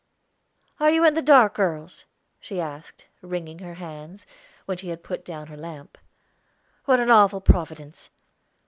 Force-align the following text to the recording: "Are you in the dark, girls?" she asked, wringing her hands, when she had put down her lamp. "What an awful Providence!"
"Are 0.79 0.89
you 0.89 1.05
in 1.05 1.13
the 1.13 1.21
dark, 1.21 1.53
girls?" 1.53 2.05
she 2.39 2.59
asked, 2.59 3.05
wringing 3.21 3.59
her 3.59 3.75
hands, 3.75 4.25
when 4.65 4.79
she 4.79 4.89
had 4.89 5.03
put 5.03 5.23
down 5.23 5.45
her 5.45 5.55
lamp. 5.57 5.95
"What 6.85 6.99
an 6.99 7.11
awful 7.11 7.39
Providence!" 7.39 8.09